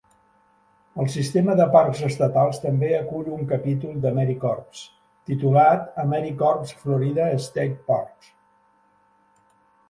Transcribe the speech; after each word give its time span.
El 1.01 1.09
sistema 1.15 1.55
de 1.59 1.65
parcs 1.75 1.99
estatals 2.07 2.59
també 2.63 2.89
acull 2.99 3.29
un 3.35 3.43
capítol 3.51 3.99
d'AmeriCorps, 4.05 4.81
titulat 5.33 5.85
AmeriCorps 6.05 6.75
Florida 6.87 7.29
State 7.45 7.79
Parks. 7.93 8.33